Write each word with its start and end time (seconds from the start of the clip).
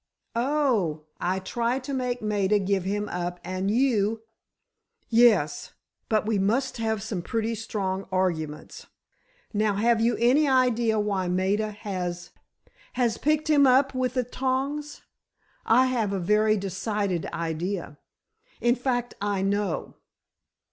"Oh—I 0.35 1.37
try 1.37 1.77
to 1.77 1.93
make 1.93 2.23
Maida 2.23 2.57
give 2.57 2.85
him 2.85 3.07
up—and 3.09 3.69
you——" 3.69 4.23
"Yes; 5.09 5.73
but 6.09 6.25
we 6.25 6.39
must 6.39 6.77
have 6.77 7.03
some 7.03 7.21
pretty 7.21 7.53
strong 7.53 8.07
arguments. 8.11 8.87
Now, 9.53 9.75
have 9.75 10.01
you 10.01 10.17
any 10.17 10.47
idea 10.47 10.99
why 10.99 11.27
Maida 11.27 11.69
has——" 11.71 12.31
"Has 12.93 13.19
picked 13.19 13.47
him 13.47 13.67
up 13.67 13.93
with 13.93 14.15
the 14.15 14.23
tongs? 14.23 15.03
I 15.67 15.85
have 15.85 16.13
a 16.13 16.19
very 16.19 16.57
decided 16.57 17.27
idea! 17.27 17.99
In 18.59 18.73
fact, 18.73 19.13
I 19.21 19.43
know." 19.43 19.93